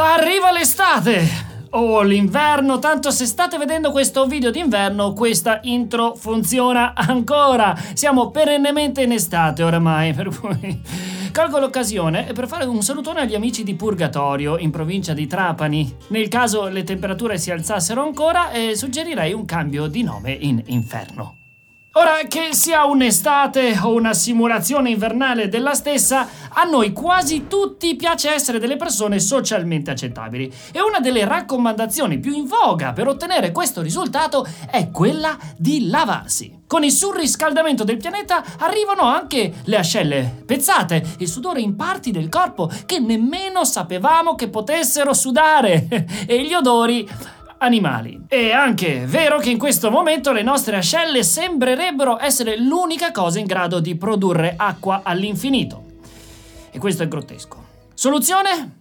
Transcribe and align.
Arriva 0.00 0.52
l'estate! 0.52 1.26
O 1.70 2.02
l'inverno, 2.02 2.78
tanto 2.78 3.10
se 3.10 3.26
state 3.26 3.58
vedendo 3.58 3.90
questo 3.90 4.26
video 4.26 4.50
d'inverno, 4.50 5.12
questa 5.12 5.58
intro 5.64 6.14
funziona 6.14 6.94
ancora. 6.94 7.76
Siamo 7.94 8.30
perennemente 8.30 9.02
in 9.02 9.12
estate 9.12 9.64
oramai, 9.64 10.14
per 10.14 10.28
cui 10.28 10.80
colgo 11.32 11.58
l'occasione 11.58 12.32
per 12.32 12.46
fare 12.46 12.64
un 12.64 12.80
salutone 12.80 13.22
agli 13.22 13.34
amici 13.34 13.64
di 13.64 13.74
Purgatorio, 13.74 14.56
in 14.56 14.70
provincia 14.70 15.14
di 15.14 15.26
Trapani. 15.26 15.92
Nel 16.08 16.28
caso 16.28 16.68
le 16.68 16.84
temperature 16.84 17.36
si 17.36 17.50
alzassero 17.50 18.02
ancora, 18.02 18.52
eh, 18.52 18.76
suggerirei 18.76 19.32
un 19.32 19.44
cambio 19.44 19.88
di 19.88 20.02
nome 20.02 20.30
in 20.30 20.62
Inferno. 20.66 21.37
Ora, 21.98 22.18
che 22.28 22.50
sia 22.54 22.84
un'estate 22.84 23.76
o 23.82 23.92
una 23.92 24.14
simulazione 24.14 24.90
invernale 24.90 25.48
della 25.48 25.74
stessa, 25.74 26.28
a 26.48 26.62
noi 26.62 26.92
quasi 26.92 27.48
tutti 27.48 27.96
piace 27.96 28.30
essere 28.30 28.60
delle 28.60 28.76
persone 28.76 29.18
socialmente 29.18 29.90
accettabili 29.90 30.52
e 30.70 30.80
una 30.80 31.00
delle 31.00 31.24
raccomandazioni 31.24 32.20
più 32.20 32.32
in 32.32 32.46
voga 32.46 32.92
per 32.92 33.08
ottenere 33.08 33.50
questo 33.50 33.82
risultato 33.82 34.46
è 34.70 34.92
quella 34.92 35.36
di 35.56 35.88
lavarsi. 35.88 36.58
Con 36.68 36.84
il 36.84 36.92
surriscaldamento 36.92 37.82
del 37.82 37.96
pianeta 37.96 38.44
arrivano 38.58 39.02
anche 39.02 39.54
le 39.64 39.76
ascelle 39.76 40.42
pezzate, 40.46 41.04
il 41.18 41.26
sudore 41.28 41.60
in 41.60 41.74
parti 41.74 42.12
del 42.12 42.28
corpo 42.28 42.70
che 42.86 43.00
nemmeno 43.00 43.64
sapevamo 43.64 44.36
che 44.36 44.48
potessero 44.48 45.14
sudare 45.14 45.88
e 46.28 46.44
gli 46.44 46.52
odori 46.52 47.08
animali. 47.58 48.24
È 48.28 48.50
anche 48.52 49.04
vero 49.06 49.38
che 49.38 49.50
in 49.50 49.58
questo 49.58 49.90
momento 49.90 50.32
le 50.32 50.42
nostre 50.42 50.76
ascelle 50.76 51.22
sembrerebbero 51.22 52.20
essere 52.20 52.58
l'unica 52.58 53.12
cosa 53.12 53.38
in 53.38 53.46
grado 53.46 53.80
di 53.80 53.96
produrre 53.96 54.54
acqua 54.56 55.00
all'infinito. 55.04 55.84
E 56.70 56.78
questo 56.78 57.02
è 57.02 57.08
grottesco. 57.08 57.64
Soluzione? 57.94 58.76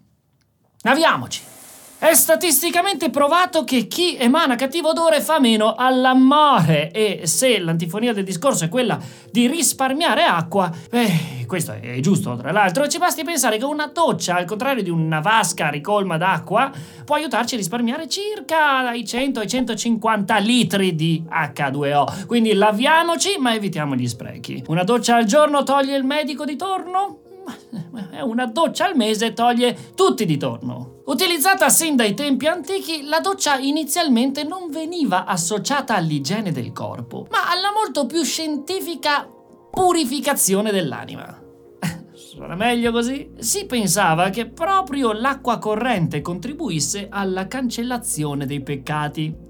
Aviamoci. 0.84 1.56
È 2.00 2.14
statisticamente 2.14 3.10
provato 3.10 3.64
che 3.64 3.88
chi 3.88 4.18
emana 4.18 4.56
cattivo 4.56 4.90
odore 4.90 5.20
fa 5.20 5.40
meno 5.40 5.74
all'amore 5.76 6.92
e 6.92 7.22
se 7.24 7.58
l'antifonia 7.58 8.14
del 8.14 8.24
discorso 8.24 8.66
è 8.66 8.70
quella 8.70 9.00
di 9.32 9.48
risparmiare 9.48 10.24
acqua, 10.24 10.72
beh, 10.92 11.46
questo 11.48 11.72
è 11.72 12.00
giusto 12.00 12.36
tra 12.38 12.52
l'altro, 12.52 12.88
ci 12.88 13.00
basti 13.00 13.24
pensare 13.24 13.58
che 13.58 13.66
una 13.66 13.88
doccia, 13.88 14.36
al 14.36 14.46
contrario 14.46 14.84
di 14.84 14.92
una 14.92 15.22
vasca 15.22 15.70
ricolma 15.70 16.18
d'acqua, 16.18 16.72
può 17.04 17.16
aiutarci 17.16 17.56
a 17.56 17.58
risparmiare 17.58 18.08
circa 18.08 18.84
dai 18.84 19.04
100 19.04 19.40
ai 19.40 19.48
150 19.48 20.38
litri 20.38 20.94
di 20.94 21.24
H2O. 21.28 22.28
Quindi 22.28 22.54
laviamoci 22.54 23.38
ma 23.40 23.56
evitiamo 23.56 23.96
gli 23.96 24.08
sprechi. 24.08 24.64
Una 24.68 24.84
doccia 24.84 25.16
al 25.16 25.26
giorno 25.26 25.64
toglie 25.64 25.98
il 25.98 26.04
medico 26.04 26.46
di 26.46 26.56
torno? 26.56 27.22
Una 28.24 28.46
doccia 28.46 28.86
al 28.86 28.96
mese 28.96 29.34
toglie 29.34 29.94
tutti 29.96 30.26
di 30.26 30.38
torno. 30.38 31.02
Utilizzata 31.06 31.70
sin 31.70 31.96
dai 31.96 32.14
tempi 32.14 32.48
antichi, 32.48 33.04
la 33.04 33.20
doccia 33.20 33.58
inizialmente 33.58 34.44
non 34.44 34.70
veniva 34.70 35.26
associata 35.26 35.96
all'igiene 35.96 36.52
del 36.52 36.74
corpo, 36.74 37.28
ma 37.32 37.50
alla 37.50 37.72
molto 37.72 38.06
più 38.06 38.24
scientifica 38.24 39.28
purificazione 39.72 40.72
dell'anima. 40.72 41.42
Suona 42.14 42.56
meglio 42.56 42.92
così? 42.92 43.32
Si 43.38 43.66
pensava 43.66 44.30
che 44.30 44.48
proprio 44.48 45.14
l'acqua 45.14 45.60
corrente 45.60 46.22
contribuisse 46.22 47.08
alla 47.10 47.48
cancellazione 47.48 48.46
dei 48.46 48.62
peccati. 48.62 49.47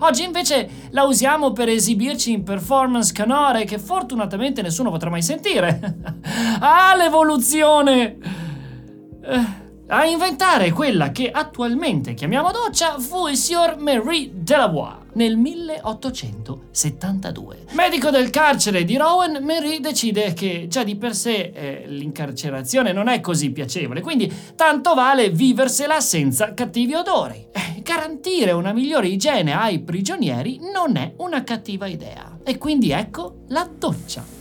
Oggi 0.00 0.24
invece 0.24 0.68
la 0.90 1.04
usiamo 1.04 1.52
per 1.52 1.68
esibirci 1.68 2.32
in 2.32 2.42
performance 2.42 3.12
canore 3.12 3.64
che 3.64 3.78
fortunatamente 3.78 4.62
nessuno 4.62 4.90
potrà 4.90 5.10
mai 5.10 5.22
sentire. 5.22 5.98
ah, 6.60 6.94
l'evoluzione! 6.96 8.18
Eh. 9.22 9.66
A 9.90 10.04
inventare 10.04 10.70
quella 10.70 11.12
che 11.12 11.30
attualmente 11.30 12.12
chiamiamo 12.12 12.50
doccia 12.50 12.98
fu 12.98 13.26
il 13.26 13.38
signor 13.38 13.78
Marie 13.78 14.28
Delavoye 14.34 15.06
nel 15.14 15.38
1872. 15.38 17.64
Medico 17.72 18.10
del 18.10 18.28
carcere 18.28 18.84
di 18.84 18.98
Rowan, 18.98 19.42
Marie 19.42 19.80
decide 19.80 20.34
che 20.34 20.66
già 20.68 20.84
di 20.84 20.96
per 20.96 21.14
sé 21.14 21.52
eh, 21.54 21.84
l'incarcerazione 21.86 22.92
non 22.92 23.08
è 23.08 23.20
così 23.20 23.50
piacevole, 23.50 24.02
quindi 24.02 24.30
tanto 24.54 24.94
vale 24.94 25.30
viversela 25.30 26.00
senza 26.00 26.52
cattivi 26.52 26.92
odori. 26.92 27.46
Eh, 27.50 27.77
garantire 27.88 28.52
una 28.52 28.74
migliore 28.74 29.08
igiene 29.08 29.54
ai 29.54 29.78
prigionieri 29.78 30.60
non 30.74 30.96
è 30.96 31.14
una 31.16 31.42
cattiva 31.42 31.86
idea. 31.86 32.38
E 32.44 32.58
quindi 32.58 32.90
ecco 32.90 33.44
la 33.48 33.66
doccia. 33.66 34.36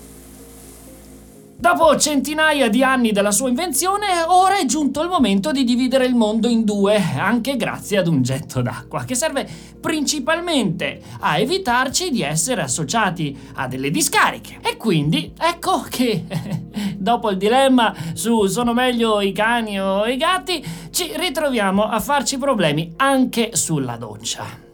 Dopo 1.59 1.97
centinaia 1.97 2.69
di 2.69 2.83
anni 2.83 3.11
dalla 3.11 3.31
sua 3.31 3.49
invenzione, 3.49 4.21
ora 4.27 4.59
è 4.59 4.65
giunto 4.65 5.01
il 5.01 5.07
momento 5.09 5.51
di 5.51 5.63
dividere 5.63 6.05
il 6.05 6.13
mondo 6.13 6.47
in 6.47 6.63
due, 6.63 7.01
anche 7.17 7.55
grazie 7.55 7.97
ad 7.97 8.05
un 8.05 8.21
getto 8.21 8.61
d'acqua, 8.61 9.05
che 9.05 9.15
serve 9.15 9.49
principalmente 9.79 11.01
a 11.21 11.39
evitarci 11.39 12.11
di 12.11 12.21
essere 12.21 12.61
associati 12.61 13.35
a 13.55 13.67
delle 13.67 13.89
discariche. 13.89 14.59
E 14.61 14.77
quindi 14.77 15.33
ecco 15.35 15.83
che, 15.89 16.25
dopo 17.07 17.29
il 17.29 17.37
dilemma 17.37 17.95
su 18.13 18.47
sono 18.47 18.73
meglio 18.73 19.21
i 19.21 19.31
cani 19.31 19.79
o 19.79 20.05
i 20.05 20.17
gatti, 20.17 20.61
ci 20.91 21.13
ritroviamo 21.15 21.87
a 21.87 22.01
farci 22.01 22.37
problemi 22.37 22.91
anche 22.97 23.55
sulla 23.55 23.95
doccia. 23.95 24.65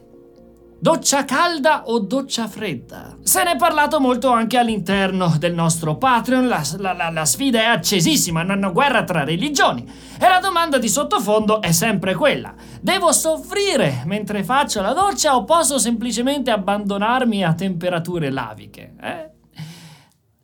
Doccia 0.80 1.24
calda 1.26 1.84
o 1.86 2.00
doccia 2.00 2.48
fredda? 2.48 3.18
Se 3.22 3.44
ne 3.44 3.52
è 3.52 3.56
parlato 3.56 4.00
molto 4.00 4.32
anche 4.32 4.58
all'interno 4.58 5.36
del 5.38 5.54
nostro 5.54 5.96
Patreon, 5.96 6.48
la, 6.48 6.62
la, 6.80 7.10
la, 7.10 7.26
sfida 7.26 7.62
è 7.62 7.66
accesissima, 7.66 8.42
una 8.42 8.70
guerra 8.70 9.04
tra 9.04 9.24
religioni. 9.24 9.90
E 10.20 10.28
la 10.28 10.40
domanda 10.40 10.80
di 10.80 10.90
sottofondo 10.90 11.62
è 11.62 11.72
sempre 11.72 12.16
quella. 12.16 12.54
Devo 12.82 13.14
soffrire 13.14 14.02
mentre 14.06 14.44
faccio 14.44 14.82
la 14.82 14.92
doccia 14.92 15.36
o 15.36 15.46
posso 15.46 15.78
semplicemente 15.78 16.52
abbandonarmi 16.52 17.46
a 17.46 17.54
temperature 17.54 18.30
laviche? 18.30 18.96
Eh? 19.00 19.30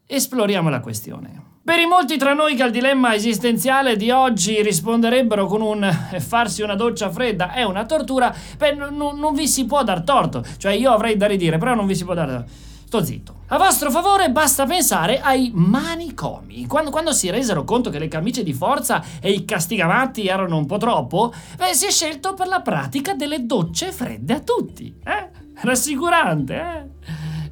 Esploriamo 0.05 0.69
la 0.69 0.79
questione. 0.79 1.48
Per 1.69 1.77
i 1.77 1.85
molti 1.85 2.17
tra 2.17 2.33
noi 2.33 2.55
che 2.55 2.63
al 2.63 2.71
dilemma 2.71 3.13
esistenziale 3.13 3.95
di 3.95 4.09
oggi 4.09 4.59
risponderebbero 4.63 5.45
con 5.45 5.61
un 5.61 5.83
eh, 5.83 6.19
farsi 6.19 6.63
una 6.63 6.73
doccia 6.73 7.11
fredda 7.11 7.51
è 7.51 7.61
una 7.61 7.85
tortura, 7.85 8.33
beh, 8.57 8.73
n- 8.73 8.95
non 9.15 9.35
vi 9.35 9.47
si 9.47 9.67
può 9.67 9.83
dar 9.83 10.01
torto. 10.01 10.43
Cioè 10.57 10.71
io 10.71 10.91
avrei 10.91 11.15
da 11.15 11.27
ridire, 11.27 11.59
però 11.59 11.75
non 11.75 11.85
vi 11.85 11.93
si 11.93 12.05
può 12.05 12.15
dar 12.15 12.43
Sto 12.85 13.03
zitto. 13.03 13.41
A 13.49 13.59
vostro 13.59 13.91
favore 13.91 14.31
basta 14.31 14.65
pensare 14.65 15.19
ai 15.21 15.51
manicomi. 15.53 16.65
Quando, 16.65 16.89
quando, 16.89 17.11
si 17.11 17.29
resero 17.29 17.63
conto 17.63 17.91
che 17.91 17.99
le 17.99 18.07
camicie 18.07 18.41
di 18.41 18.53
forza 18.53 19.03
e 19.21 19.29
i 19.29 19.45
castigamatti 19.45 20.25
erano 20.25 20.57
un 20.57 20.65
po' 20.65 20.77
troppo, 20.77 21.31
beh, 21.55 21.75
si 21.75 21.85
è 21.85 21.91
scelto 21.91 22.33
per 22.33 22.47
la 22.47 22.61
pratica 22.61 23.13
delle 23.13 23.45
docce 23.45 23.91
fredde 23.91 24.33
a 24.33 24.39
tutti. 24.39 24.91
Eh? 25.05 25.29
Rassicurante, 25.61 26.89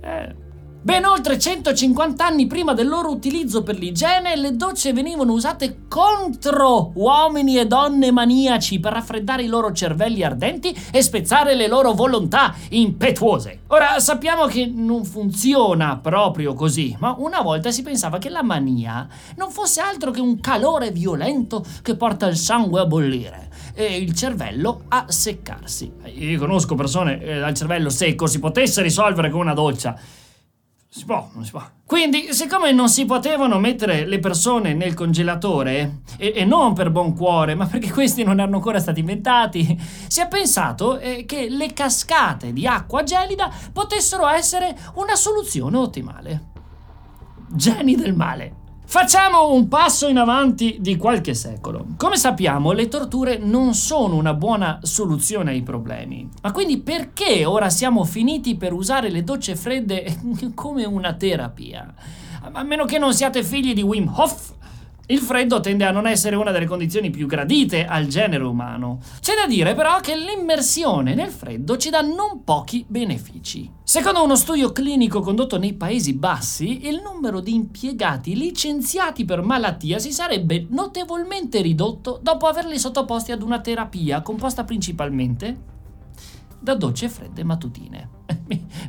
eh? 0.01 0.09
eh. 0.09 0.46
Ben 0.79 1.05
oltre 1.05 1.37
150 1.37 2.25
anni 2.25 2.47
prima 2.47 2.73
del 2.73 2.87
loro 2.87 3.09
utilizzo 3.09 3.61
per 3.61 3.77
l'igiene, 3.77 4.37
le 4.37 4.55
docce 4.55 4.93
venivano 4.93 5.33
usate 5.33 5.79
contro 5.89 6.91
uomini 6.93 7.57
e 7.57 7.65
donne 7.65 8.11
maniaci 8.11 8.79
per 8.79 8.93
raffreddare 8.93 9.43
i 9.43 9.47
loro 9.47 9.73
cervelli 9.73 10.23
ardenti 10.23 10.73
e 10.91 11.01
spezzare 11.01 11.55
le 11.55 11.67
loro 11.67 11.91
volontà 11.91 12.55
impetuose. 12.69 13.61
Ora 13.67 13.99
sappiamo 13.99 14.45
che 14.45 14.71
non 14.73 15.03
funziona 15.03 15.97
proprio 15.97 16.53
così, 16.53 16.95
ma 16.99 17.15
una 17.17 17.41
volta 17.41 17.71
si 17.71 17.81
pensava 17.81 18.17
che 18.17 18.29
la 18.29 18.43
mania 18.43 19.07
non 19.35 19.51
fosse 19.51 19.81
altro 19.81 20.11
che 20.11 20.21
un 20.21 20.39
calore 20.39 20.91
violento 20.91 21.65
che 21.81 21.95
porta 21.95 22.27
il 22.27 22.37
sangue 22.37 22.79
a 22.79 22.85
bollire 22.85 23.49
e 23.73 23.97
il 23.97 24.13
cervello 24.13 24.83
a 24.87 25.05
seccarsi. 25.09 25.91
Io 26.15 26.39
conosco 26.39 26.75
persone 26.75 27.21
eh, 27.21 27.39
dal 27.39 27.53
cervello 27.55 27.89
secco 27.89 28.25
si 28.27 28.39
potesse 28.39 28.81
risolvere 28.81 29.29
con 29.29 29.41
una 29.41 29.53
doccia. 29.53 29.99
Si 30.97 31.05
può, 31.05 31.29
non 31.33 31.45
si 31.45 31.51
può. 31.51 31.63
Quindi, 31.85 32.33
siccome 32.33 32.71
non 32.71 32.89
si 32.89 33.05
potevano 33.05 33.59
mettere 33.59 34.07
le 34.07 34.17
persone 34.17 34.73
nel 34.73 34.95
congelatore, 34.95 35.99
e, 36.17 36.33
e, 36.35 36.43
non 36.43 36.73
per 36.73 36.89
buon 36.89 37.13
cuore, 37.13 37.53
ma 37.53 37.67
perché 37.67 37.91
questi 37.91 38.23
non 38.23 38.39
erano 38.39 38.55
ancora 38.55 38.79
stati 38.79 39.01
inventati, 39.01 39.79
si 40.07 40.21
è 40.21 40.27
pensato 40.27 40.97
eh, 40.97 41.23
che 41.27 41.49
le 41.49 41.71
cascate 41.73 42.51
di 42.51 42.65
acqua 42.65 43.03
gelida 43.03 43.51
potessero 43.71 44.27
essere 44.27 44.75
una 44.95 45.15
soluzione 45.15 45.77
ottimale. 45.77 46.45
Geni 47.47 47.95
del 47.95 48.15
male. 48.15 48.65
Facciamo 48.89 49.51
un 49.51 49.67
passo 49.67 50.07
in 50.07 50.17
avanti 50.17 50.77
di 50.79 50.95
qualche 50.95 51.33
secolo. 51.33 51.87
Come 51.97 52.15
sappiamo, 52.15 52.71
le 52.71 52.87
torture 52.87 53.37
non 53.37 53.73
sono 53.73 54.15
una 54.15 54.33
buona 54.33 54.79
soluzione 54.81 55.51
ai 55.51 55.61
problemi. 55.61 56.29
Ma 56.41 56.53
quindi 56.53 56.77
perché 56.77 57.43
ora 57.43 57.69
siamo 57.69 58.05
finiti 58.05 58.55
per 58.55 58.71
usare 58.71 59.09
le 59.09 59.25
docce 59.25 59.57
fredde 59.57 60.17
come 60.55 60.85
una 60.85 61.13
terapia? 61.15 61.93
A 62.53 62.63
meno 62.63 62.85
che 62.85 62.97
non 62.97 63.13
siate 63.13 63.43
figli 63.43 63.73
di 63.73 63.81
Wim 63.81 64.09
Hof 64.15 64.53
Il 65.09 65.19
freddo 65.19 65.61
tende 65.61 65.85
a 65.85 65.91
non 65.91 66.05
essere 66.05 66.35
una 66.35 66.51
delle 66.51 66.65
condizioni 66.65 67.09
più 67.09 67.27
gradite 67.27 67.85
al 67.85 68.07
genere 68.07 68.43
umano. 68.43 68.99
C'è 69.21 69.35
da 69.35 69.47
dire 69.47 69.73
però 69.73 70.01
che 70.01 70.17
l'immersione 70.17 71.15
nel 71.15 71.29
freddo 71.29 71.77
ci 71.77 71.89
dà 71.89 72.01
non 72.01 72.43
pochi 72.43 72.83
benefici. 72.85 73.71
Secondo 73.83 74.21
uno 74.21 74.35
studio 74.35 74.73
clinico 74.73 75.21
condotto 75.21 75.57
nei 75.57 75.75
Paesi 75.75 76.13
Bassi, 76.13 76.87
il 76.87 77.01
numero 77.01 77.39
di 77.39 77.55
impiegati 77.55 78.35
licenziati 78.35 79.23
per 79.23 79.41
malattia 79.41 79.97
si 79.97 80.11
sarebbe 80.11 80.67
notevolmente 80.71 81.61
ridotto 81.61 82.19
dopo 82.21 82.47
averli 82.47 82.77
sottoposti 82.77 83.31
ad 83.31 83.41
una 83.41 83.61
terapia 83.61 84.21
composta 84.21 84.65
principalmente 84.65 85.57
da 86.59 86.75
docce 86.75 87.07
fredde 87.07 87.45
mattutine. 87.45 88.16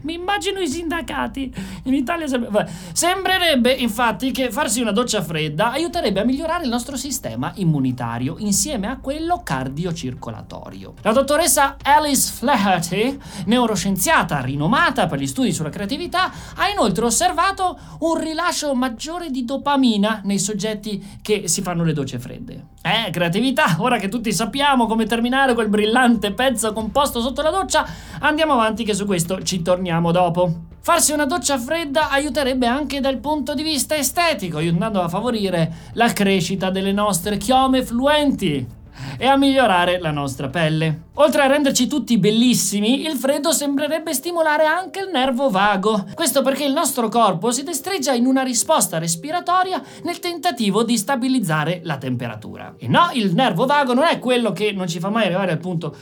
Mi, 0.02 0.14
immagino 0.14 0.61
i 0.61 0.69
sindacati. 0.69 1.52
In 1.85 1.94
Italia 1.94 2.26
sembra... 2.26 2.67
sembrerebbe 2.93 3.73
infatti 3.73 4.31
che 4.31 4.50
farsi 4.50 4.81
una 4.81 4.93
doccia 4.93 5.23
fredda 5.23 5.73
aiuterebbe 5.73 6.20
a 6.20 6.25
migliorare 6.25 6.64
il 6.64 6.70
nostro 6.70 6.96
sistema 6.96 7.52
immunitario 7.56 8.37
insieme 8.38 8.88
a 8.88 8.99
quello 8.99 9.43
cardiocircolatorio. 9.43 10.94
La 11.02 11.12
dottoressa 11.12 11.76
Alice 11.82 12.32
Flaherty, 12.32 13.19
neuroscienziata 13.46 14.40
rinomata 14.40 15.06
per 15.06 15.19
gli 15.19 15.26
studi 15.26 15.52
sulla 15.52 15.70
creatività, 15.70 16.32
ha 16.55 16.69
inoltre 16.69 17.05
osservato 17.05 17.79
un 18.00 18.19
rilascio 18.19 18.75
maggiore 18.75 19.31
di 19.31 19.44
dopamina 19.44 20.20
nei 20.25 20.38
soggetti 20.38 21.19
che 21.23 21.49
si 21.49 21.62
fanno 21.62 21.85
le 21.85 21.93
docce 21.93 22.19
fredde. 22.19 22.67
Eh, 22.81 23.11
creatività! 23.11 23.76
Ora 23.81 23.99
che 23.99 24.08
tutti 24.08 24.32
sappiamo 24.32 24.87
come 24.87 25.05
terminare 25.05 25.55
quel 25.55 25.69
brillante 25.69 26.32
pezzo 26.32 26.73
composto 26.73 27.20
sotto 27.20 27.43
la 27.43 27.50
doccia, 27.50 27.87
andiamo 28.20 28.52
avanti 28.55 28.85
che 28.85 28.94
su 28.94 29.05
questo 29.05 29.28
ci 29.43 29.63
torniamo 29.63 30.11
dopo. 30.11 30.67
Farsi 30.81 31.13
una 31.13 31.27
doccia 31.27 31.59
fredda 31.59 32.09
aiuterebbe 32.09 32.67
anche 32.67 33.01
dal 33.01 33.19
punto 33.19 33.55
di 33.55 33.63
vista 33.63 33.95
estetico, 33.95 34.57
aiutando 34.57 35.03
a 35.03 35.09
favorire 35.09 35.91
la 35.93 36.13
crescita 36.13 36.71
delle 36.71 36.93
nostre 36.93 37.37
chiome 37.37 37.85
fluenti 37.85 38.77
e 39.17 39.27
a 39.27 39.37
migliorare 39.37 40.01
la 40.01 40.11
nostra 40.11 40.49
pelle. 40.49 41.07
Oltre 41.15 41.43
a 41.43 41.47
renderci 41.47 41.87
tutti 41.87 42.19
bellissimi, 42.19 43.05
il 43.05 43.17
freddo 43.17 43.53
sembrerebbe 43.53 44.15
stimolare 44.15 44.65
anche 44.65 45.01
il 45.01 45.11
nervo 45.13 45.51
vago. 45.51 46.07
Questo 46.15 46.43
perché 46.43 46.65
il 46.65 46.73
nostro 46.73 47.09
corpo 47.09 47.51
si 47.51 47.63
destreggia 47.63 48.13
in 48.13 48.27
una 48.27 48.43
risposta 48.43 48.99
respiratoria 48.99 49.83
nel 50.05 50.21
tentativo 50.21 50.85
di 50.85 50.97
stabilizzare 50.97 51.81
la 51.85 51.97
temperatura. 51.99 52.75
E 52.79 52.89
no, 52.89 53.11
il 53.13 53.35
nervo 53.35 53.67
vago 53.67 53.95
non 53.95 54.05
è 54.05 54.19
quello 54.19 54.53
che 54.53 54.73
non 54.73 54.87
ci 54.87 55.01
fa 55.01 55.11
mai 55.11 55.27
arrivare 55.27 55.53
al 55.53 55.59
punto 55.59 55.95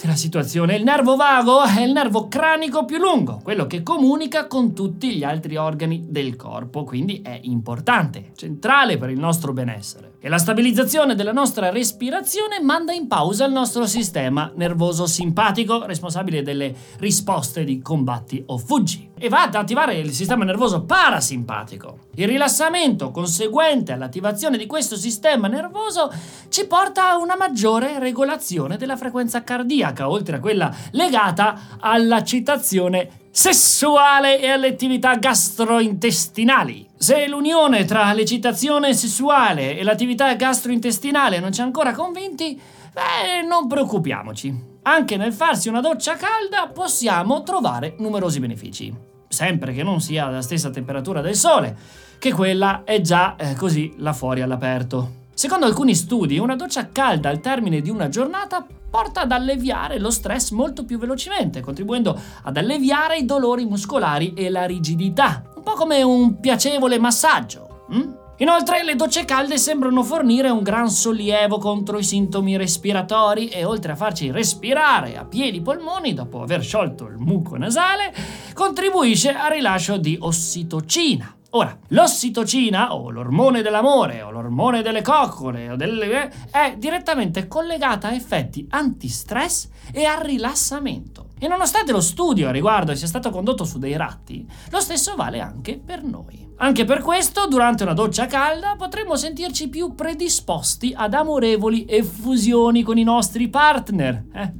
della 0.00 0.14
situazione. 0.14 0.76
Il 0.76 0.84
nervo 0.84 1.16
vago 1.16 1.62
è 1.62 1.82
il 1.82 1.92
nervo 1.92 2.28
cranico 2.28 2.84
più 2.84 2.98
lungo, 2.98 3.40
quello 3.42 3.66
che 3.66 3.82
comunica 3.82 4.46
con 4.46 4.72
tutti 4.72 5.14
gli 5.14 5.24
altri 5.24 5.56
organi 5.56 6.06
del 6.08 6.36
corpo, 6.36 6.84
quindi 6.84 7.20
è 7.22 7.38
importante, 7.42 8.30
centrale 8.36 8.96
per 8.96 9.10
il 9.10 9.18
nostro 9.18 9.52
benessere. 9.52 10.12
E 10.20 10.28
la 10.28 10.38
stabilizzazione 10.38 11.14
della 11.14 11.32
nostra 11.32 11.70
respirazione 11.70 12.60
manda 12.60 12.92
in 12.92 13.06
pausa 13.06 13.44
il 13.44 13.52
nostro 13.52 13.86
sistema 13.86 14.50
nervoso 14.54 15.06
simpatico, 15.06 15.84
responsabile 15.84 16.42
delle 16.42 16.74
risposte 16.98 17.64
di 17.64 17.80
combatti 17.80 18.42
o 18.46 18.58
fuggi, 18.58 19.07
e 19.18 19.28
va 19.28 19.42
ad 19.42 19.54
attivare 19.54 19.96
il 19.96 20.12
sistema 20.12 20.44
nervoso 20.44 20.82
parasimpatico. 20.84 22.06
Il 22.14 22.28
rilassamento 22.28 23.10
conseguente 23.10 23.92
all'attivazione 23.92 24.56
di 24.56 24.66
questo 24.66 24.96
sistema 24.96 25.48
nervoso 25.48 26.12
ci 26.48 26.66
porta 26.66 27.10
a 27.10 27.16
una 27.16 27.36
maggiore 27.36 27.98
regolazione 27.98 28.76
della 28.76 28.96
frequenza 28.96 29.42
cardiaca, 29.42 30.08
oltre 30.08 30.36
a 30.36 30.40
quella 30.40 30.74
legata 30.92 31.76
alla 31.80 32.22
citazione 32.22 33.26
sessuale 33.30 34.40
e 34.40 34.48
alle 34.48 34.68
attività 34.68 35.14
gastrointestinali. 35.14 36.88
Se 36.96 37.28
l'unione 37.28 37.84
tra 37.84 38.12
l'eccitazione 38.12 38.94
sessuale 38.94 39.78
e 39.78 39.84
l'attività 39.84 40.34
gastrointestinale 40.34 41.38
non 41.38 41.52
ci 41.52 41.60
ha 41.60 41.64
ancora 41.64 41.92
convinti, 41.92 42.60
beh, 42.92 43.46
non 43.46 43.68
preoccupiamoci. 43.68 44.76
Anche 44.82 45.16
nel 45.16 45.32
farsi 45.32 45.68
una 45.68 45.80
doccia 45.80 46.16
calda 46.16 46.68
possiamo 46.68 47.42
trovare 47.42 47.94
numerosi 47.98 48.40
benefici. 48.40 49.07
Sempre 49.28 49.72
che 49.72 49.82
non 49.82 50.00
sia 50.00 50.26
alla 50.26 50.42
stessa 50.42 50.70
temperatura 50.70 51.20
del 51.20 51.36
sole, 51.36 51.76
che 52.18 52.32
quella 52.32 52.82
è 52.84 53.00
già 53.00 53.36
eh, 53.36 53.54
così 53.54 53.94
là 53.98 54.12
fuori 54.12 54.40
all'aperto. 54.40 55.26
Secondo 55.34 55.66
alcuni 55.66 55.94
studi, 55.94 56.38
una 56.38 56.56
doccia 56.56 56.88
calda 56.88 57.28
al 57.28 57.40
termine 57.40 57.80
di 57.80 57.90
una 57.90 58.08
giornata 58.08 58.66
porta 58.90 59.20
ad 59.20 59.30
alleviare 59.32 59.98
lo 59.98 60.10
stress 60.10 60.50
molto 60.50 60.84
più 60.84 60.98
velocemente, 60.98 61.60
contribuendo 61.60 62.18
ad 62.42 62.56
alleviare 62.56 63.18
i 63.18 63.24
dolori 63.24 63.64
muscolari 63.64 64.34
e 64.34 64.50
la 64.50 64.64
rigidità, 64.64 65.44
un 65.54 65.62
po' 65.62 65.74
come 65.74 66.02
un 66.02 66.40
piacevole 66.40 66.98
massaggio. 66.98 67.84
Hm? 67.90 68.12
Inoltre 68.40 68.84
le 68.84 68.94
docce 68.94 69.24
calde 69.24 69.58
sembrano 69.58 70.04
fornire 70.04 70.48
un 70.48 70.62
gran 70.62 70.90
sollievo 70.90 71.58
contro 71.58 71.98
i 71.98 72.04
sintomi 72.04 72.56
respiratori 72.56 73.48
e 73.48 73.64
oltre 73.64 73.92
a 73.92 73.96
farci 73.96 74.30
respirare 74.30 75.16
a 75.16 75.24
pieni 75.24 75.60
polmoni 75.60 76.14
dopo 76.14 76.42
aver 76.42 76.62
sciolto 76.62 77.06
il 77.06 77.16
muco 77.16 77.56
nasale, 77.56 78.14
contribuisce 78.54 79.30
al 79.30 79.50
rilascio 79.50 79.96
di 79.96 80.16
ossitocina, 80.20 81.34
Ora, 81.52 81.76
l'ossitocina, 81.88 82.94
o 82.94 83.10
l'ormone 83.10 83.62
dell'amore, 83.62 84.20
o 84.20 84.30
l'ormone 84.30 84.82
delle 84.82 85.00
coccole, 85.00 85.76
delle... 85.76 86.30
è 86.50 86.74
direttamente 86.76 87.48
collegata 87.48 88.08
a 88.08 88.14
effetti 88.14 88.66
antistress 88.68 89.68
e 89.90 90.04
al 90.04 90.20
rilassamento. 90.20 91.27
E 91.38 91.48
nonostante 91.48 91.92
lo 91.92 92.00
studio 92.00 92.48
a 92.48 92.50
riguardo 92.50 92.94
sia 92.94 93.06
stato 93.06 93.30
condotto 93.30 93.64
su 93.64 93.78
dei 93.78 93.96
ratti, 93.96 94.46
lo 94.70 94.80
stesso 94.80 95.14
vale 95.16 95.40
anche 95.40 95.78
per 95.78 96.02
noi. 96.02 96.46
Anche 96.56 96.84
per 96.84 97.02
questo, 97.02 97.46
durante 97.46 97.84
una 97.84 97.92
doccia 97.92 98.26
calda, 98.26 98.74
potremmo 98.76 99.14
sentirci 99.16 99.68
più 99.68 99.94
predisposti 99.94 100.92
ad 100.96 101.14
amorevoli 101.14 101.86
effusioni 101.88 102.82
con 102.82 102.98
i 102.98 103.04
nostri 103.04 103.48
partner, 103.48 104.24
eh? 104.32 104.52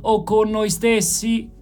o 0.00 0.22
con 0.24 0.50
noi 0.50 0.70
stessi 0.70 1.56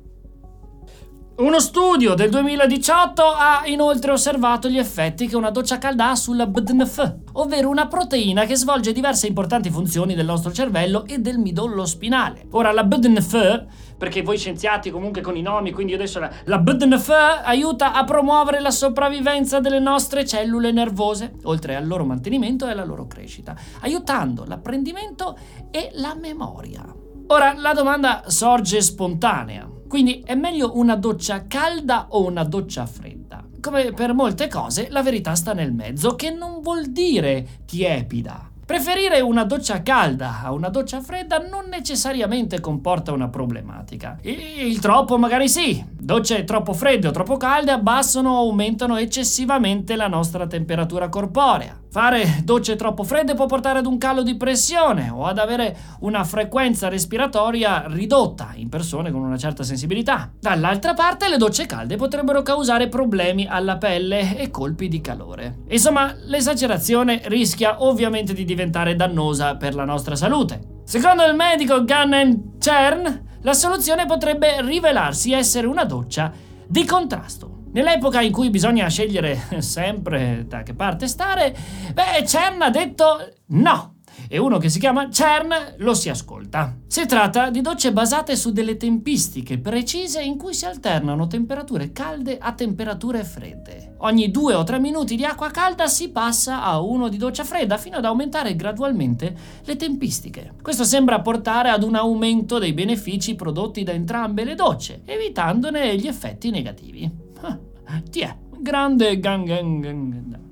uno 1.38 1.60
studio 1.60 2.14
del 2.14 2.30
2018 2.30 3.22
ha 3.22 3.66
inoltre 3.66 4.10
osservato 4.10 4.70
gli 4.70 4.78
effetti 4.78 5.26
che 5.26 5.36
una 5.36 5.50
doccia 5.50 5.76
calda 5.76 6.10
ha 6.10 6.14
sulla 6.14 6.46
BDNF, 6.46 7.14
ovvero 7.32 7.68
una 7.68 7.88
proteina 7.88 8.46
che 8.46 8.56
svolge 8.56 8.92
diverse 8.92 9.26
importanti 9.26 9.68
funzioni 9.68 10.14
del 10.14 10.24
nostro 10.24 10.50
cervello 10.50 11.04
e 11.04 11.18
del 11.18 11.36
midollo 11.36 11.84
spinale. 11.84 12.46
Ora, 12.52 12.72
la 12.72 12.84
BDNF, 12.84 13.64
perché 13.98 14.22
voi 14.22 14.38
scienziati 14.38 14.90
comunque 14.90 15.20
con 15.20 15.36
i 15.36 15.42
nomi, 15.42 15.72
quindi 15.72 15.92
adesso 15.92 16.20
la, 16.20 16.30
la 16.44 16.58
BDNF 16.58 17.10
aiuta 17.44 17.92
a 17.92 18.04
promuovere 18.04 18.60
la 18.60 18.70
sopravvivenza 18.70 19.60
delle 19.60 19.78
nostre 19.78 20.24
cellule 20.24 20.72
nervose, 20.72 21.34
oltre 21.42 21.76
al 21.76 21.86
loro 21.86 22.06
mantenimento 22.06 22.66
e 22.66 22.70
alla 22.70 22.84
loro 22.84 23.06
crescita, 23.06 23.54
aiutando 23.80 24.46
l'apprendimento 24.46 25.36
e 25.70 25.90
la 25.96 26.14
memoria. 26.14 26.82
Ora, 27.26 27.52
la 27.54 27.74
domanda 27.74 28.22
sorge 28.28 28.80
spontanea. 28.80 29.75
Quindi 29.96 30.22
è 30.26 30.34
meglio 30.34 30.72
una 30.76 30.94
doccia 30.94 31.46
calda 31.46 32.08
o 32.10 32.26
una 32.26 32.44
doccia 32.44 32.84
fredda? 32.84 33.42
Come 33.62 33.94
per 33.94 34.12
molte 34.12 34.46
cose, 34.46 34.88
la 34.90 35.02
verità 35.02 35.34
sta 35.34 35.54
nel 35.54 35.72
mezzo, 35.72 36.16
che 36.16 36.28
non 36.28 36.60
vuol 36.60 36.88
dire 36.92 37.62
tiepida. 37.64 38.50
Preferire 38.66 39.20
una 39.20 39.44
doccia 39.44 39.80
calda 39.80 40.42
a 40.42 40.52
una 40.52 40.68
doccia 40.68 41.00
fredda 41.00 41.38
non 41.38 41.68
necessariamente 41.70 42.60
comporta 42.60 43.12
una 43.12 43.28
problematica. 43.28 44.18
Il 44.20 44.78
troppo 44.80 45.16
magari 45.16 45.48
sì. 45.48 45.82
Docce 46.06 46.44
troppo 46.44 46.72
fredde 46.72 47.08
o 47.08 47.10
troppo 47.10 47.36
calde 47.36 47.72
abbassano 47.72 48.30
o 48.30 48.36
aumentano 48.36 48.96
eccessivamente 48.96 49.96
la 49.96 50.06
nostra 50.06 50.46
temperatura 50.46 51.08
corporea. 51.08 51.80
Fare 51.90 52.42
docce 52.44 52.76
troppo 52.76 53.02
fredde 53.02 53.34
può 53.34 53.46
portare 53.46 53.80
ad 53.80 53.86
un 53.86 53.98
calo 53.98 54.22
di 54.22 54.36
pressione 54.36 55.10
o 55.10 55.24
ad 55.24 55.38
avere 55.38 55.76
una 56.02 56.22
frequenza 56.22 56.86
respiratoria 56.86 57.86
ridotta 57.88 58.52
in 58.54 58.68
persone 58.68 59.10
con 59.10 59.20
una 59.20 59.36
certa 59.36 59.64
sensibilità. 59.64 60.30
Dall'altra 60.38 60.94
parte 60.94 61.28
le 61.28 61.38
docce 61.38 61.66
calde 61.66 61.96
potrebbero 61.96 62.42
causare 62.42 62.86
problemi 62.86 63.48
alla 63.48 63.76
pelle 63.76 64.38
e 64.38 64.48
colpi 64.48 64.86
di 64.86 65.00
calore. 65.00 65.62
Insomma, 65.70 66.14
l'esagerazione 66.26 67.22
rischia 67.24 67.82
ovviamente 67.82 68.32
di 68.32 68.44
diventare 68.44 68.94
dannosa 68.94 69.56
per 69.56 69.74
la 69.74 69.84
nostra 69.84 70.14
salute. 70.14 70.82
Secondo 70.84 71.24
il 71.24 71.34
medico 71.34 71.82
Gannen 71.82 72.58
Chern, 72.60 73.25
la 73.46 73.52
soluzione 73.52 74.06
potrebbe 74.06 74.60
rivelarsi 74.60 75.32
essere 75.32 75.68
una 75.68 75.84
doccia 75.84 76.32
di 76.66 76.84
contrasto. 76.84 77.66
Nell'epoca 77.74 78.20
in 78.20 78.32
cui 78.32 78.50
bisogna 78.50 78.88
scegliere 78.88 79.40
sempre 79.62 80.46
da 80.48 80.64
che 80.64 80.74
parte 80.74 81.06
stare, 81.06 81.56
beh, 81.94 82.26
Cern 82.26 82.60
ha 82.62 82.70
detto 82.70 83.34
no 83.50 83.95
e 84.28 84.38
uno 84.38 84.58
che 84.58 84.68
si 84.68 84.78
chiama 84.78 85.10
CERN 85.10 85.74
lo 85.78 85.94
si 85.94 86.08
ascolta. 86.08 86.76
Si 86.86 87.06
tratta 87.06 87.50
di 87.50 87.60
docce 87.60 87.92
basate 87.92 88.36
su 88.36 88.52
delle 88.52 88.76
tempistiche 88.76 89.58
precise 89.58 90.22
in 90.22 90.36
cui 90.36 90.54
si 90.54 90.64
alternano 90.64 91.26
temperature 91.26 91.92
calde 91.92 92.38
a 92.38 92.52
temperature 92.52 93.24
fredde. 93.24 93.94
Ogni 93.98 94.30
due 94.30 94.54
o 94.54 94.64
tre 94.64 94.78
minuti 94.78 95.16
di 95.16 95.24
acqua 95.24 95.50
calda 95.50 95.86
si 95.86 96.10
passa 96.10 96.62
a 96.62 96.80
uno 96.80 97.08
di 97.08 97.16
doccia 97.16 97.44
fredda 97.44 97.78
fino 97.78 97.96
ad 97.96 98.04
aumentare 98.04 98.54
gradualmente 98.54 99.34
le 99.64 99.76
tempistiche. 99.76 100.54
Questo 100.60 100.84
sembra 100.84 101.20
portare 101.20 101.70
ad 101.70 101.82
un 101.82 101.94
aumento 101.94 102.58
dei 102.58 102.72
benefici 102.72 103.34
prodotti 103.34 103.82
da 103.82 103.92
entrambe 103.92 104.44
le 104.44 104.54
docce, 104.54 105.02
evitandone 105.04 105.96
gli 105.96 106.06
effetti 106.06 106.50
negativi. 106.50 107.10
Tiè, 108.10 108.36
grande 108.58 109.18
gang 109.20 109.46
gang 109.46 109.82
gang. 109.82 110.45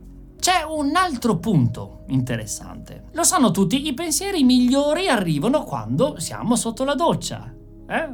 C'è 0.44 0.62
un 0.68 0.94
altro 0.94 1.38
punto 1.38 2.00
interessante. 2.08 3.04
Lo 3.12 3.22
sanno 3.22 3.50
tutti, 3.50 3.86
i 3.86 3.94
pensieri 3.94 4.44
migliori 4.44 5.08
arrivano 5.08 5.62
quando 5.62 6.20
siamo 6.20 6.54
sotto 6.54 6.84
la 6.84 6.94
doccia. 6.94 7.50
Eh? 7.88 8.08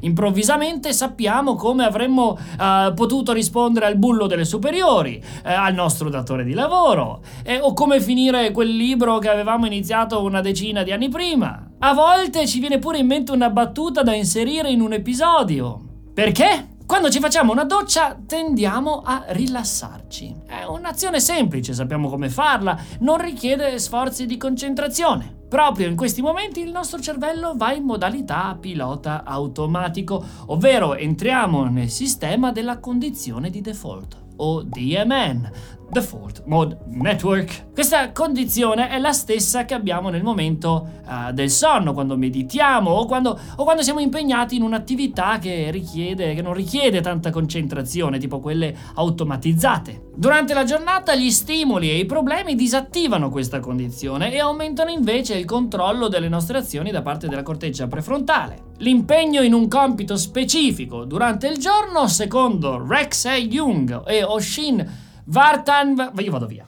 Improvvisamente 0.00 0.92
sappiamo 0.92 1.54
come 1.54 1.84
avremmo 1.84 2.36
uh, 2.58 2.92
potuto 2.92 3.32
rispondere 3.32 3.86
al 3.86 3.98
bullo 3.98 4.26
delle 4.26 4.44
superiori, 4.44 5.22
eh, 5.44 5.52
al 5.52 5.74
nostro 5.74 6.10
datore 6.10 6.42
di 6.42 6.54
lavoro, 6.54 7.22
eh, 7.44 7.60
o 7.60 7.72
come 7.72 8.00
finire 8.00 8.50
quel 8.50 8.74
libro 8.74 9.18
che 9.18 9.28
avevamo 9.28 9.66
iniziato 9.66 10.24
una 10.24 10.40
decina 10.40 10.82
di 10.82 10.90
anni 10.90 11.08
prima. 11.08 11.70
A 11.78 11.94
volte 11.94 12.48
ci 12.48 12.58
viene 12.58 12.80
pure 12.80 12.98
in 12.98 13.06
mente 13.06 13.30
una 13.30 13.50
battuta 13.50 14.02
da 14.02 14.12
inserire 14.12 14.72
in 14.72 14.80
un 14.80 14.92
episodio. 14.92 15.78
Perché? 16.12 16.74
Quando 16.86 17.10
ci 17.10 17.18
facciamo 17.18 17.50
una 17.50 17.64
doccia 17.64 18.16
tendiamo 18.26 19.02
a 19.04 19.24
rilassarci. 19.26 20.42
È 20.46 20.62
un'azione 20.62 21.18
semplice, 21.18 21.74
sappiamo 21.74 22.08
come 22.08 22.28
farla, 22.28 22.78
non 23.00 23.20
richiede 23.20 23.76
sforzi 23.80 24.24
di 24.24 24.36
concentrazione. 24.36 25.34
Proprio 25.48 25.88
in 25.88 25.96
questi 25.96 26.22
momenti 26.22 26.60
il 26.60 26.70
nostro 26.70 27.00
cervello 27.00 27.54
va 27.56 27.72
in 27.72 27.82
modalità 27.82 28.56
pilota 28.58 29.24
automatico, 29.24 30.24
ovvero 30.46 30.94
entriamo 30.94 31.64
nel 31.64 31.90
sistema 31.90 32.52
della 32.52 32.78
condizione 32.78 33.50
di 33.50 33.60
default 33.60 34.22
o 34.36 34.62
DMN, 34.62 35.50
Default 35.90 36.42
Mode 36.46 36.78
Network. 36.88 37.72
Questa 37.72 38.10
condizione 38.12 38.88
è 38.88 38.98
la 38.98 39.12
stessa 39.12 39.64
che 39.64 39.74
abbiamo 39.74 40.08
nel 40.08 40.22
momento 40.22 40.88
uh, 41.06 41.32
del 41.32 41.50
sonno, 41.50 41.92
quando 41.92 42.16
meditiamo 42.16 42.90
o 42.90 43.06
quando, 43.06 43.38
o 43.56 43.64
quando, 43.64 43.82
siamo 43.82 44.00
impegnati 44.00 44.56
in 44.56 44.62
un'attività 44.62 45.38
che, 45.38 45.70
richiede, 45.70 46.34
che 46.34 46.42
non 46.42 46.54
richiede 46.54 47.00
tanta 47.00 47.30
concentrazione, 47.30 48.18
tipo 48.18 48.40
quelle 48.40 48.74
automatizzate. 48.94 50.10
Durante 50.14 50.54
la 50.54 50.64
giornata 50.64 51.14
gli 51.14 51.30
stimoli 51.30 51.90
e 51.90 51.98
i 51.98 52.06
problemi 52.06 52.54
disattivano 52.54 53.30
questa 53.30 53.60
condizione 53.60 54.32
e 54.32 54.38
aumentano 54.38 54.90
invece 54.90 55.34
il 55.34 55.44
controllo 55.44 56.08
delle 56.08 56.28
nostre 56.28 56.58
azioni 56.58 56.90
da 56.90 57.02
parte 57.02 57.28
della 57.28 57.42
corteccia 57.42 57.86
prefrontale. 57.86 58.74
L'impegno 58.78 59.42
in 59.42 59.52
un 59.52 59.68
compito 59.68 60.16
specifico 60.16 61.04
durante 61.04 61.46
il 61.46 61.58
giorno, 61.58 62.08
secondo 62.08 62.84
Rex 62.86 63.26
e 63.26 63.46
Jung 63.46 64.02
e 64.06 64.24
Oshin 64.24 65.04
Vartan... 65.26 66.12
Io 66.18 66.30
vado 66.30 66.46
via. 66.46 66.66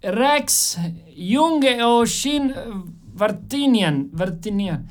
Rex, 0.00 0.78
Jung 1.14 1.62
e 1.64 1.82
Oshin 1.82 2.52
Vartinian. 3.12 4.08
Vartinian. 4.12 4.88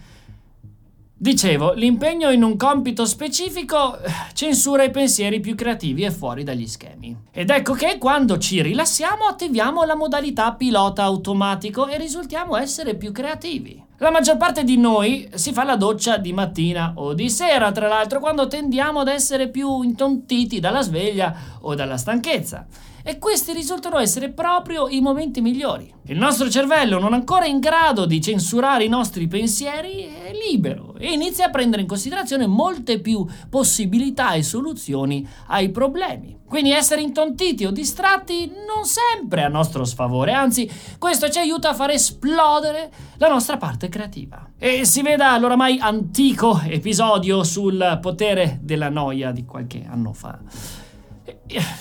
Dicevo, 1.22 1.74
l'impegno 1.74 2.30
in 2.30 2.44
un 2.44 2.56
compito 2.56 3.06
specifico 3.06 4.00
eh, 4.00 4.10
censura 4.34 4.84
i 4.84 4.92
pensieri 4.92 5.42
più 5.42 5.54
creativi 5.54 6.04
e 6.04 6.12
fuori 6.12 6.44
dagli 6.44 6.66
schemi. 6.66 7.14
Ed 7.32 7.50
ecco 7.50 7.74
che 7.74 7.98
quando 7.98 8.38
ci 8.38 8.62
rilassiamo 8.62 9.26
attiviamo 9.26 9.84
la 9.84 9.96
modalità 9.96 10.54
pilota 10.54 11.04
automatico 11.04 11.88
e 11.88 11.98
risultiamo 11.98 12.56
essere 12.56 12.96
più 12.96 13.12
creativi. 13.12 13.84
La 14.02 14.12
maggior 14.12 14.38
parte 14.38 14.64
di 14.64 14.78
noi 14.78 15.30
si 15.34 15.52
fa 15.52 15.66
la 15.66 15.76
doccia 15.76 16.16
di 16.16 16.32
mattina 16.32 16.94
o 16.96 17.14
di 17.14 17.30
sera, 17.30 17.74
tra 17.74 17.90
l'altro, 17.90 18.22
quando 18.22 18.48
tendiamo 18.48 19.02
ad 19.02 19.10
essere 19.10 19.50
più 19.50 19.82
intontiti 19.82 20.62
dalla 20.62 20.82
sveglia 20.82 21.36
o 21.60 21.76
dalla 21.76 21.98
stanchezza. 21.98 22.66
E 23.10 23.18
questi 23.18 23.54
risultano 23.54 23.98
essere 23.98 24.30
proprio 24.30 24.88
i 24.88 25.02
momenti 25.02 25.42
migliori. 25.42 25.92
Il 26.04 26.20
nostro 26.20 26.48
cervello, 26.48 27.00
non 27.00 27.14
ancora 27.14 27.48
in 27.48 27.58
grado 27.58 28.06
di 28.06 28.22
censurare 28.22 28.84
i 28.84 28.88
nostri 28.88 29.28
pensieri, 29.28 30.04
è 30.04 30.32
libero 30.32 30.94
e 30.96 31.12
inizia 31.12 31.48
a 31.48 31.50
prendere 31.50 31.82
in 31.82 31.88
considerazione 31.88 32.46
molte 32.46 33.00
più 33.00 33.26
possibilità 33.50 34.34
e 34.34 34.44
soluzioni 34.44 35.28
ai 35.48 35.72
problemi. 35.72 36.42
Quindi 36.48 36.70
essere 36.70 37.02
intontiti 37.02 37.66
o 37.66 37.72
distratti 37.72 38.46
non 38.46 38.86
sempre 38.86 39.44
a 39.44 39.48
nostro 39.48 39.86
sfavore, 39.86 40.34
anzi 40.34 40.70
questo 41.00 41.30
ci 41.30 41.40
aiuta 41.40 41.70
a 41.70 41.74
far 41.74 41.90
esplodere 41.90 42.92
la 43.18 43.28
nostra 43.28 43.58
parte 43.58 43.90
creativa. 43.90 44.52
E 44.56 44.86
si 44.86 45.02
veda 45.02 45.36
l'oramai 45.40 45.80
antico 45.80 46.62
episodio 46.64 47.44
sul 47.44 47.98
potere 48.04 48.60
della 48.62 48.90
noia 48.90 49.32
di 49.32 49.46
qualche 49.46 49.84
anno 49.90 50.14
fa. 50.14 50.38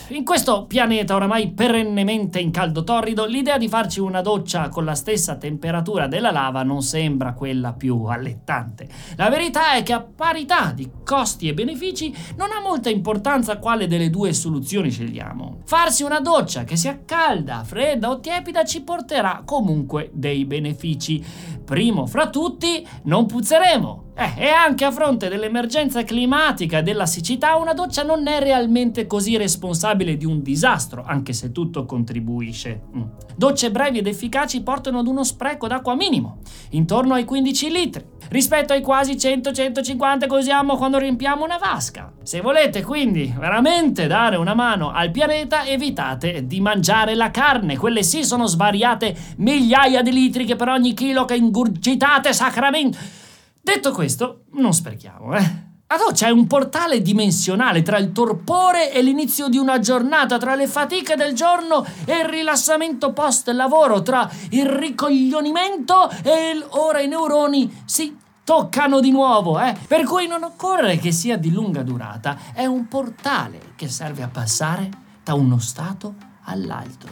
In 0.09 0.25
questo 0.25 0.67
pianeta 0.67 1.15
oramai 1.15 1.53
perennemente 1.53 2.39
in 2.39 2.51
caldo 2.51 2.85
torrido, 2.85 3.27
l'idea 3.27 3.59
di 3.59 3.69
farci 3.69 4.01
una 4.01 4.21
doccia 4.21 4.69
con 4.69 4.85
la 4.85 4.95
stessa 4.95 5.37
temperatura 5.37 6.07
della 6.07 6.31
lava 6.31 6.63
non 6.63 6.83
sembra 6.83 7.35
quella 7.35 7.73
più 7.73 8.05
allettante. 8.05 8.89
La 9.17 9.29
verità 9.29 9.75
è 9.75 9.83
che 9.83 9.93
a 9.93 10.03
parità 10.03 10.73
di 10.73 10.91
costi 11.05 11.49
e 11.49 11.55
benefici 11.55 12.15
non 12.37 12.49
ha 12.53 12.61
molta 12.61 12.91
importanza 12.91 13.59
quale 13.59 13.87
delle 13.87 14.11
due 14.11 14.33
soluzioni 14.33 14.91
scegliamo. 14.91 15.61
Farsi 15.65 16.03
una 16.03 16.21
doccia 16.21 16.65
che 16.65 16.77
sia 16.77 17.01
calda, 17.05 17.63
fredda 17.65 18.11
o 18.11 18.21
tiepida 18.21 18.65
ci 18.65 18.83
porterà 18.83 19.43
comunque 19.45 20.11
dei 20.13 20.45
benefici. 20.45 21.25
Primo 21.65 22.07
fra 22.07 22.31
tutti, 22.31 22.87
non 23.05 23.27
puzzeremo. 23.27 24.08
Eh, 24.21 24.33
e 24.37 24.49
anche 24.49 24.85
a 24.85 24.91
fronte 24.91 25.29
dell'emergenza 25.29 26.03
climatica 26.03 26.79
e 26.79 26.83
della 26.83 27.07
siccità, 27.07 27.55
una 27.55 27.73
doccia 27.73 28.03
non 28.03 28.27
è 28.27 28.41
realmente 28.41 29.07
così 29.07 29.37
responsabile 29.37 30.17
di 30.17 30.25
un 30.25 30.43
disastro, 30.43 31.05
anche 31.07 31.33
se 31.33 31.53
tutto 31.53 31.85
contribuisce. 31.85 32.81
Mm. 32.97 33.03
Docce 33.37 33.71
brevi 33.71 33.99
ed 33.99 34.09
efficaci 34.09 34.61
portano 34.63 34.99
ad 34.99 35.07
uno 35.07 35.23
spreco 35.23 35.69
d'acqua 35.69 35.95
minimo, 35.95 36.39
intorno 36.71 37.15
ai 37.15 37.25
15 37.25 37.71
litri, 37.71 38.05
rispetto 38.31 38.73
ai 38.73 38.81
quasi 38.81 39.13
100-150 39.13 40.27
che 40.27 40.35
usiamo 40.35 40.77
quando 40.77 40.99
riempiamo 40.99 41.45
una 41.45 41.57
vasca. 41.57 42.13
Se 42.25 42.41
volete 42.41 42.83
quindi 42.83 43.33
veramente 43.39 44.09
dare 44.09 44.35
una 44.35 44.55
mano 44.55 44.91
al 44.91 45.13
pianeta, 45.13 45.65
evitate 45.65 46.45
di 46.45 46.61
mangiare 46.61 47.15
la 47.15 47.31
carne, 47.31 47.77
quelle 47.77 48.03
sì 48.03 48.25
sono 48.25 48.47
svariate 48.47 49.15
migliaia 49.37 50.03
di 50.03 50.11
litri 50.11 50.45
che 50.45 50.57
per 50.57 50.71
ogni 50.71 50.93
chilo 50.93 51.25
che 51.25 51.37
ingurgitate 51.37 52.33
sacramento 52.33 53.27
Detto 53.69 53.93
questo, 53.93 54.45
non 54.53 54.73
sprechiamo, 54.73 55.35
eh. 55.35 55.67
Adò 55.89 56.11
c'è 56.11 56.31
un 56.31 56.47
portale 56.47 57.03
dimensionale 57.03 57.83
tra 57.83 57.99
il 57.99 58.13
torpore 58.13 58.91
e 58.91 59.03
l'inizio 59.03 59.49
di 59.49 59.59
una 59.59 59.79
giornata, 59.79 60.39
tra 60.39 60.55
le 60.55 60.67
fatiche 60.67 61.17
del 61.17 61.35
giorno 61.35 61.85
e 62.07 62.21
il 62.21 62.25
rilassamento 62.25 63.13
post 63.13 63.49
lavoro, 63.49 64.01
tra 64.01 64.27
il 64.53 64.65
ricoglionimento 64.65 66.09
e 66.09 66.53
il... 66.55 66.67
ora 66.67 67.01
i 67.01 67.09
neuroni 67.09 67.83
si 67.85 68.17
toccano 68.43 69.01
di 69.01 69.11
nuovo, 69.11 69.61
eh? 69.61 69.77
Per 69.87 70.05
cui 70.05 70.27
non 70.27 70.45
occorre 70.45 70.97
che 70.97 71.13
sia 71.13 71.37
di 71.37 71.53
lunga 71.53 71.83
durata, 71.83 72.39
è 72.55 72.65
un 72.65 72.89
portale 72.89 73.75
che 73.77 73.89
serve 73.91 74.23
a 74.23 74.29
passare 74.29 74.89
da 75.23 75.35
uno 75.35 75.59
stato 75.59 76.15
all'altro. 76.45 77.11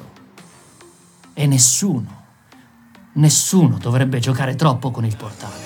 E 1.34 1.46
nessuno, 1.46 2.25
nessuno 3.12 3.76
dovrebbe 3.76 4.20
giocare 4.20 4.54
troppo 4.54 4.90
con 4.90 5.04
il 5.04 5.16
portale. 5.16 5.65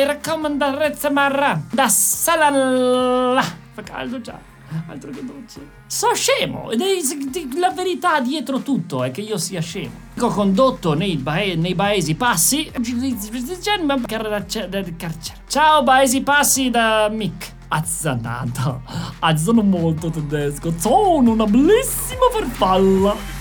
Delle 0.00 0.06
raccomandarezze 0.06 1.10
marra 1.10 1.60
da 1.70 1.88
salalla. 1.88 3.42
Fa 3.72 3.82
caldo 3.82 4.20
già. 4.20 4.38
Altro 4.86 5.10
che 5.10 5.24
dolce. 5.24 5.68
So 5.88 6.14
scemo 6.14 6.70
ed 6.70 6.80
è 6.80 6.86
la 7.58 7.70
verità 7.70 8.20
dietro 8.20 8.60
tutto 8.60 9.02
è 9.02 9.10
che 9.10 9.20
io 9.20 9.36
sia 9.36 9.60
scemo. 9.60 9.90
Ho 10.20 10.28
condotto 10.28 10.94
nei, 10.94 11.16
bae, 11.16 11.56
nei 11.56 11.74
paesi 11.74 12.14
passi. 12.14 12.70
Ciao 15.48 15.82
paesi 15.82 16.22
passi 16.22 16.70
da 16.70 17.08
Mick. 17.10 17.58
Azzanata. 17.68 18.80
Ah, 19.20 19.36
sono 19.36 19.62
molto 19.62 20.08
tedesco. 20.08 20.72
Sono 20.76 21.32
una 21.32 21.44
bellissima 21.46 22.28
farfalla. 22.32 23.39